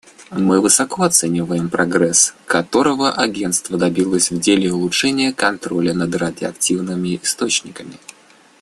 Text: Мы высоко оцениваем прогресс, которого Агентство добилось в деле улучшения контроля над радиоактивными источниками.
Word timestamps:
Мы 0.31 0.61
высоко 0.61 1.03
оцениваем 1.03 1.69
прогресс, 1.69 2.33
которого 2.47 3.11
Агентство 3.13 3.77
добилось 3.77 4.31
в 4.31 4.39
деле 4.39 4.73
улучшения 4.73 5.31
контроля 5.31 5.93
над 5.93 6.15
радиоактивными 6.15 7.19
источниками. 7.21 7.99